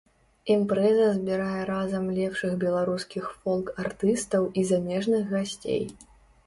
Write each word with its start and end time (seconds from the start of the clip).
Імпрэза 0.53 1.09
збірае 1.17 1.59
разам 1.71 2.07
лепшых 2.17 2.57
беларускіх 2.65 3.23
фолк-артыстаў 3.39 4.53
і 4.63 4.69
замежных 4.73 5.21
гасцей. 5.37 5.83